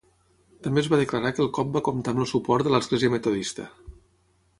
També 0.67 0.81
es 0.85 0.89
va 0.93 0.97
declarar 1.01 1.31
que 1.39 1.43
el 1.45 1.51
cop 1.57 1.69
va 1.75 1.83
comptar 1.87 2.13
amb 2.15 2.23
el 2.23 2.29
suport 2.31 2.69
de 2.69 2.73
l'Església 2.77 3.13
metodista. 3.17 3.67